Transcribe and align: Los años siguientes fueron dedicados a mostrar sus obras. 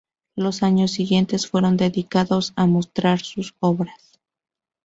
Los 0.35 0.63
años 0.63 0.89
siguientes 0.89 1.45
fueron 1.45 1.77
dedicados 1.77 2.53
a 2.55 2.65
mostrar 2.65 3.19
sus 3.19 3.53
obras. 3.59 4.19